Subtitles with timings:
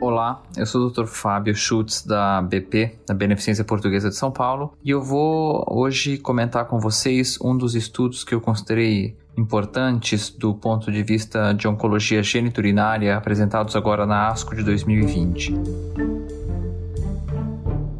[0.00, 1.06] Olá, eu sou o Dr.
[1.06, 6.66] Fábio Schutz da BP, da Beneficência Portuguesa de São Paulo, e eu vou hoje comentar
[6.66, 12.22] com vocês um dos estudos que eu considerei importantes do ponto de vista de oncologia
[12.22, 15.54] geniturinária apresentados agora na ASCO de 2020.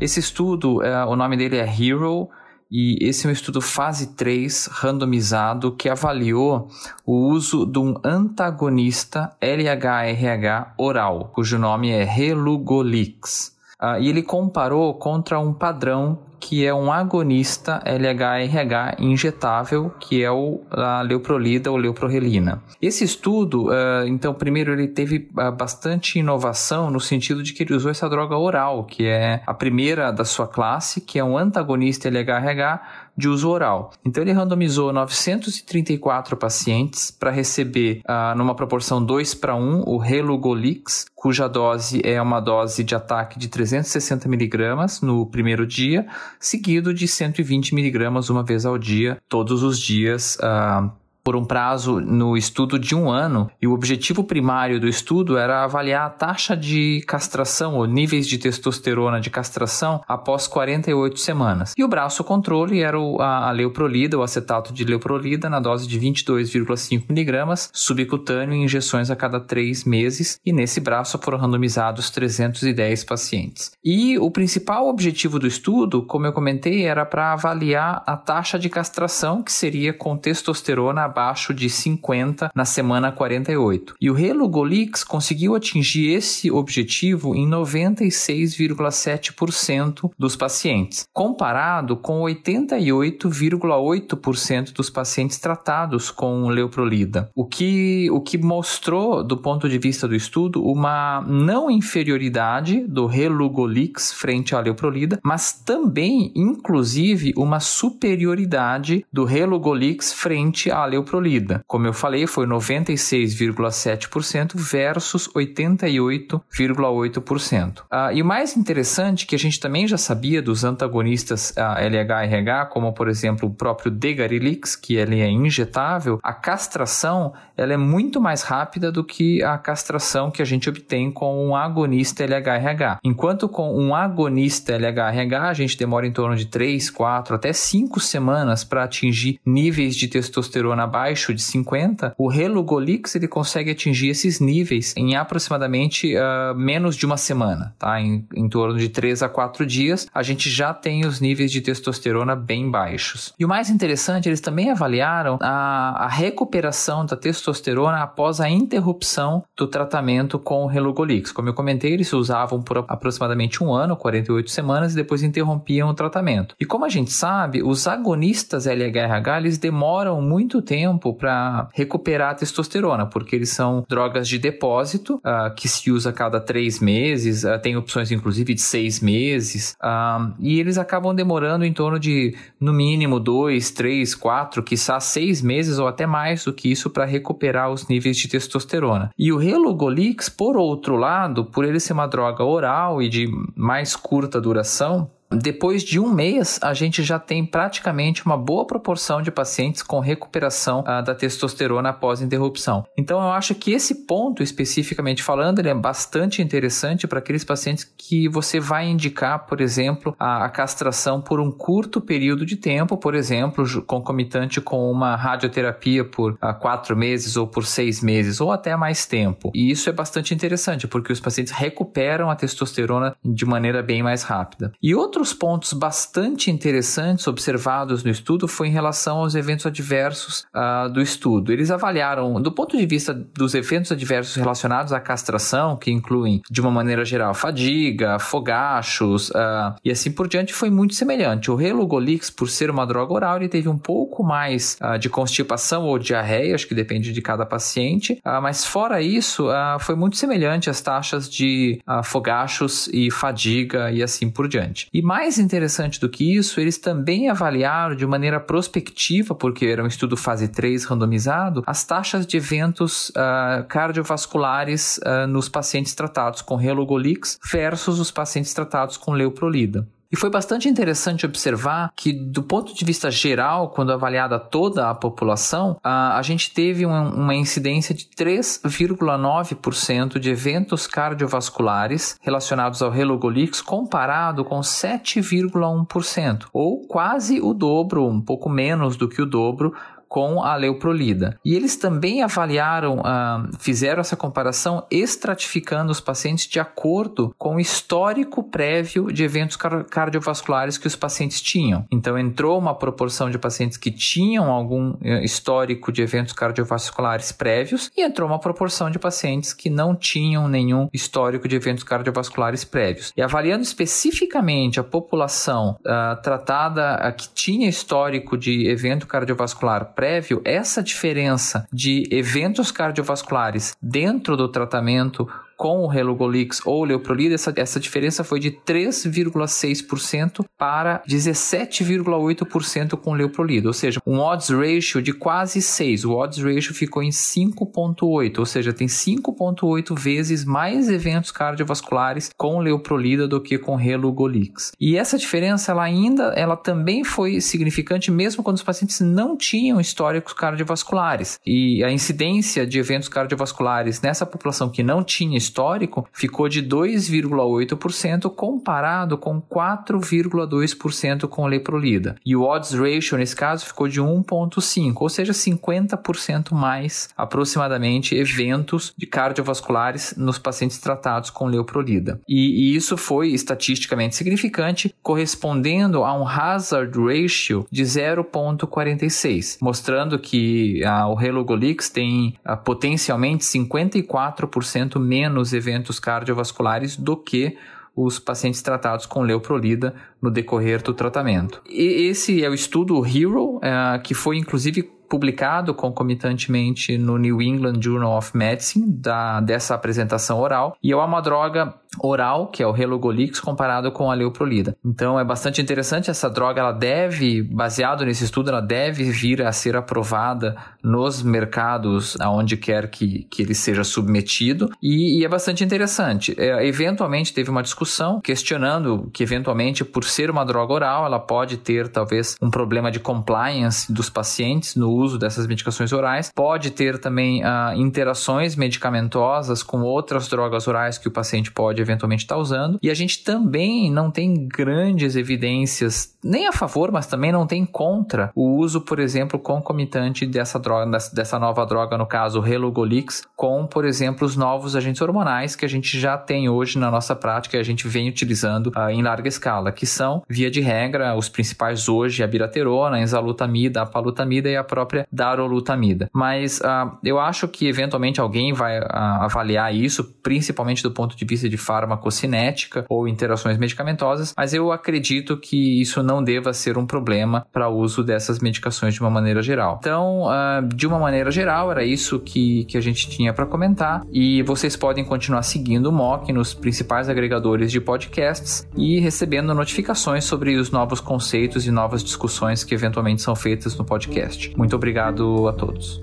[0.00, 2.28] Esse estudo, é, o nome dele é HERO,
[2.70, 6.68] e esse é um estudo fase 3 randomizado que avaliou
[7.04, 13.56] o uso de um antagonista LHRH oral, cujo nome é Relugolix.
[13.80, 20.30] Uh, e ele comparou contra um padrão que é um agonista LHRH injetável, que é
[20.30, 22.62] o, a leuprolida ou leuprorelina.
[22.80, 27.74] Esse estudo, uh, então, primeiro ele teve uh, bastante inovação no sentido de que ele
[27.74, 32.08] usou essa droga oral, que é a primeira da sua classe, que é um antagonista
[32.08, 33.90] LHRH de uso oral.
[34.04, 41.04] Então ele randomizou 934 pacientes para receber uh, numa proporção 2 para 1 o Relugolix,
[41.16, 46.06] cuja dose é uma dose de ataque de 360 miligramas no primeiro dia,
[46.38, 50.36] seguido de 120 miligramas uma vez ao dia, todos os dias.
[50.36, 50.90] Uh,
[51.28, 55.62] por um prazo no estudo de um ano, e o objetivo primário do estudo era
[55.62, 61.74] avaliar a taxa de castração ou níveis de testosterona de castração após 48 semanas.
[61.76, 67.04] E o braço controle era a, leuprolida, o acetato de leuprolida, na dose de 22,5
[67.10, 73.72] miligramas, subcutâneo em injeções a cada três meses, e nesse braço foram randomizados 310 pacientes.
[73.84, 78.70] E o principal objetivo do estudo, como eu comentei, era para avaliar a taxa de
[78.70, 83.96] castração, que seria com testosterona abaixo de 50 na semana 48.
[84.00, 94.88] E o Relugolix conseguiu atingir esse objetivo em 96,7% dos pacientes, comparado com 88,8% dos
[94.88, 97.28] pacientes tratados com leuprolida.
[97.34, 103.06] O que, o que mostrou, do ponto de vista do estudo, uma não inferioridade do
[103.06, 111.60] Relugolix frente à leuprolida, mas também, inclusive, uma superioridade do Relugolix frente à leuprolida prolida.
[111.66, 117.82] Como eu falei, foi 96,7% versus 88,8%.
[117.90, 122.66] Ah, e o mais interessante que a gente também já sabia dos antagonistas ah, LH-RH,
[122.66, 128.20] como por exemplo o próprio Degarilix, que ele é injetável, a castração ela é muito
[128.20, 132.98] mais rápida do que a castração que a gente obtém com um agonista LH-RH.
[133.02, 137.98] Enquanto com um agonista LH-RH a gente demora em torno de 3, 4, até 5
[138.00, 144.40] semanas para atingir níveis de testosterona abaixo de 50, o Relugolix ele consegue atingir esses
[144.40, 148.00] níveis em aproximadamente uh, menos de uma semana, tá?
[148.00, 151.60] Em, em torno de 3 a 4 dias, a gente já tem os níveis de
[151.60, 153.34] testosterona bem baixos.
[153.38, 159.44] E o mais interessante, eles também avaliaram a, a recuperação da testosterona após a interrupção
[159.56, 161.30] do tratamento com o Relugolix.
[161.30, 165.94] Como eu comentei, eles usavam por aproximadamente um ano, 48 semanas, e depois interrompiam o
[165.94, 166.54] tratamento.
[166.58, 172.30] E como a gente sabe, os agonistas LHRH, eles demoram muito tempo tempo para recuperar
[172.30, 176.78] a testosterona, porque eles são drogas de depósito uh, que se usa a cada três
[176.78, 181.98] meses, uh, tem opções inclusive de seis meses, uh, e eles acabam demorando em torno
[181.98, 186.88] de no mínimo dois, três, quatro, quiçá seis meses ou até mais do que isso
[186.90, 189.10] para recuperar os níveis de testosterona.
[189.18, 193.96] E o Relugolix, por outro lado, por ele ser uma droga oral e de mais
[193.96, 199.30] curta duração, depois de um mês, a gente já tem praticamente uma boa proporção de
[199.30, 202.84] pacientes com recuperação uh, da testosterona após interrupção.
[202.96, 207.84] Então, eu acho que esse ponto, especificamente falando, ele é bastante interessante para aqueles pacientes
[207.84, 212.96] que você vai indicar, por exemplo, a, a, castração por um curto período de tempo,
[212.96, 218.50] por exemplo, concomitante com uma radioterapia por uh, quatro meses ou por seis meses, ou
[218.50, 219.50] até mais tempo.
[219.54, 224.22] E isso é bastante interessante, porque os pacientes recuperam a testosterona de maneira bem mais
[224.22, 224.72] rápida.
[224.82, 230.46] E outro Outros pontos bastante interessantes observados no estudo foi em relação aos eventos adversos
[230.54, 231.52] uh, do estudo.
[231.52, 236.60] Eles avaliaram, do ponto de vista dos eventos adversos relacionados à castração, que incluem, de
[236.60, 241.50] uma maneira geral, fadiga, fogachos uh, e assim por diante, foi muito semelhante.
[241.50, 245.82] O Relugolix, por ser uma droga oral, ele teve um pouco mais uh, de constipação
[245.84, 249.48] ou diarreia, acho que depende de cada paciente, mas fora isso,
[249.80, 254.86] foi muito semelhante às taxas de fogachos e fadiga e assim por diante.
[254.92, 259.86] E mais interessante do que isso, eles também avaliaram de maneira prospectiva, porque era um
[259.86, 266.56] estudo fase 3 randomizado, as taxas de eventos uh, cardiovasculares uh, nos pacientes tratados com
[266.56, 269.88] Relugolix versus os pacientes tratados com Leuprolida.
[270.10, 274.94] E foi bastante interessante observar que, do ponto de vista geral, quando avaliada toda a
[274.94, 282.90] população, a, a gente teve uma, uma incidência de 3,9% de eventos cardiovasculares relacionados ao
[282.90, 289.74] Relugolix comparado com 7,1%, ou quase o dobro, um pouco menos do que o dobro
[290.08, 291.38] com a leuprolida.
[291.44, 297.60] E eles também avaliaram, uh, fizeram essa comparação estratificando os pacientes de acordo com o
[297.60, 301.84] histórico prévio de eventos car cardiovasculares que os pacientes tinham.
[301.90, 307.90] Então entrou uma proporção de pacientes que tinham algum uh, histórico de eventos cardiovasculares prévios
[307.96, 313.12] e entrou uma proporção de pacientes que não tinham nenhum histórico de eventos cardiovasculares prévios.
[313.16, 320.80] E avaliando especificamente a população uh, tratada que tinha histórico de evento cardiovascular prévio, essa
[320.80, 328.22] diferença de eventos cardiovasculares dentro do tratamento com o Relugolix ou Leuprolida, essa, essa diferença
[328.22, 336.04] foi de 3,6% para 17,8% com Leuprolida, ou seja, um odds ratio de quase 6.
[336.04, 342.60] O odds ratio ficou em 5,8, ou seja, tem 5,8 vezes mais eventos cardiovasculares com
[342.60, 344.70] Leuprolida do que com Relugolix.
[344.78, 349.80] E essa diferença, ela ainda, ela também foi significante mesmo quando os pacientes não tinham
[349.80, 351.40] históricos cardiovasculares.
[351.44, 358.30] E a incidência de eventos cardiovasculares nessa população que não tinha histórico ficou de 2,8%
[358.34, 362.16] comparado com 4,2% com leprolida.
[362.24, 368.92] E o odds ratio nesse caso ficou de 1,5, ou seja, 50% mais aproximadamente eventos
[368.96, 372.20] de cardiovasculares nos pacientes tratados com leprolida.
[372.28, 380.82] E, e isso foi estatisticamente significante, correspondendo a um hazard ratio de 0,46, mostrando que
[380.84, 387.56] ah, o Relugolix tem ah, potencialmente 54% menos nos eventos cardiovasculares do que
[387.94, 391.62] os pacientes tratados com leuprolida no decorrer do tratamento.
[391.68, 397.80] E esse é o estudo HERO, é, que foi inclusive publicado concomitantemente no New England
[397.80, 402.72] Journal of Medicine da, dessa apresentação oral e é uma droga oral, que é o
[402.72, 404.76] Relugolix, comparado com a leuprolida.
[404.84, 409.52] Então é bastante interessante essa droga, ela deve, baseado nesse estudo, ela deve vir a
[409.52, 415.64] ser aprovada nos mercados aonde quer que, que ele seja submetido e, e é bastante
[415.64, 416.34] interessante.
[416.36, 421.56] É, eventualmente teve uma discussão questionando que eventualmente por ser uma droga oral, ela pode
[421.56, 426.98] ter talvez um problema de compliance dos pacientes no uso dessas medicações orais, pode ter
[426.98, 432.40] também uh, interações medicamentosas com outras drogas orais que o paciente pode eventualmente estar tá
[432.40, 432.78] usando.
[432.82, 437.64] E a gente também não tem grandes evidências, nem a favor, mas também não tem
[437.64, 443.66] contra o uso, por exemplo, concomitante dessa droga, dessa nova droga, no caso, Relugolix, com,
[443.66, 447.56] por exemplo, os novos agentes hormonais que a gente já tem hoje na nossa prática
[447.56, 451.28] e a gente vem utilizando uh, em larga escala, que são, via de regra, os
[451.28, 456.08] principais hoje, a biraterona, a enzalutamida, a palutamida e a própria darolutamida.
[456.12, 458.84] Mas uh, eu acho que eventualmente alguém vai uh,
[459.20, 465.36] avaliar isso, principalmente do ponto de vista de farmacocinética ou interações medicamentosas, mas eu acredito
[465.36, 469.42] que isso não deva ser um problema para o uso dessas medicações de uma maneira
[469.42, 469.78] geral.
[469.80, 474.02] Então, uh, de uma maneira geral, era isso que, que a gente tinha para comentar
[474.12, 480.24] e vocês podem continuar seguindo o MOC nos principais agregadores de podcasts e recebendo notificações
[480.24, 484.52] sobre os novos conceitos e novas discussões que eventualmente são feitas no podcast.
[484.56, 486.00] Muito obrigado a todos.